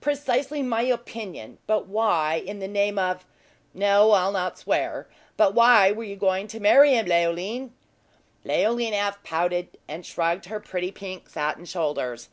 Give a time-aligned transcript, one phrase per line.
[0.00, 3.26] "Precisely my opinion; but why, in the name of
[3.74, 5.06] no, I'll not swear;
[5.36, 7.72] but why were you going to marry him, Leoline?"
[8.44, 12.30] Leoline half pouted, and shrugged her pretty pink satin shoulders.